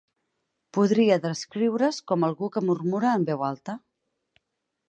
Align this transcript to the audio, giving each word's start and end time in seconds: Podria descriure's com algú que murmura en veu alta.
Podria 0.77 1.17
descriure's 1.25 2.01
com 2.13 2.25
algú 2.29 2.51
que 2.57 2.65
murmura 2.71 3.15
en 3.19 3.29
veu 3.29 3.45
alta. 3.53 3.81